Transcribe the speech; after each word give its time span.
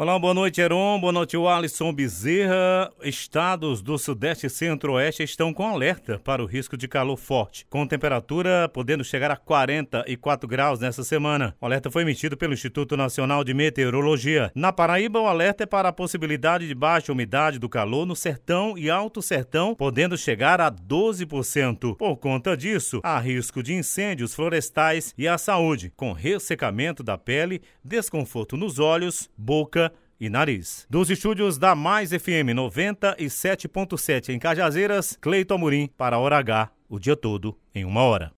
Olá, 0.00 0.18
boa 0.18 0.32
noite, 0.32 0.62
Heron. 0.62 0.98
Boa 0.98 1.12
noite, 1.12 1.36
Alisson 1.36 1.92
Bezerra. 1.92 2.90
Estados 3.02 3.82
do 3.82 3.98
Sudeste 3.98 4.46
e 4.46 4.48
Centro-Oeste 4.48 5.22
estão 5.22 5.52
com 5.52 5.68
alerta 5.68 6.18
para 6.24 6.42
o 6.42 6.46
risco 6.46 6.74
de 6.74 6.88
calor 6.88 7.18
forte, 7.18 7.66
com 7.68 7.86
temperatura 7.86 8.66
podendo 8.72 9.04
chegar 9.04 9.30
a 9.30 9.36
44 9.36 10.48
graus 10.48 10.80
nessa 10.80 11.04
semana. 11.04 11.54
O 11.60 11.66
alerta 11.66 11.90
foi 11.90 12.00
emitido 12.00 12.34
pelo 12.34 12.54
Instituto 12.54 12.96
Nacional 12.96 13.44
de 13.44 13.52
Meteorologia. 13.52 14.50
Na 14.54 14.72
Paraíba, 14.72 15.20
o 15.20 15.26
alerta 15.26 15.64
é 15.64 15.66
para 15.66 15.90
a 15.90 15.92
possibilidade 15.92 16.66
de 16.66 16.74
baixa 16.74 17.12
umidade 17.12 17.58
do 17.58 17.68
calor 17.68 18.06
no 18.06 18.16
sertão 18.16 18.78
e 18.78 18.88
alto 18.88 19.20
sertão, 19.20 19.74
podendo 19.74 20.16
chegar 20.16 20.62
a 20.62 20.72
12%. 20.72 21.96
Por 21.98 22.16
conta 22.16 22.56
disso, 22.56 23.00
há 23.04 23.18
risco 23.18 23.62
de 23.62 23.74
incêndios 23.74 24.34
florestais 24.34 25.12
e 25.18 25.28
à 25.28 25.36
saúde, 25.36 25.92
com 25.94 26.14
ressecamento 26.14 27.02
da 27.02 27.18
pele, 27.18 27.60
desconforto 27.84 28.56
nos 28.56 28.78
olhos, 28.78 29.28
boca 29.36 29.89
e 30.20 30.28
nariz. 30.28 30.86
Dos 30.90 31.08
estúdios 31.08 31.56
da 31.56 31.74
Mais 31.74 32.10
FM 32.10 32.52
97.7 32.54 34.28
em 34.28 34.38
Cajazeiras, 34.38 35.16
Cleiton 35.20 35.54
Amorim 35.54 35.88
para 35.96 36.18
Hora 36.18 36.36
H, 36.38 36.70
o 36.88 36.98
dia 36.98 37.16
todo 37.16 37.56
em 37.74 37.84
uma 37.84 38.02
hora. 38.02 38.28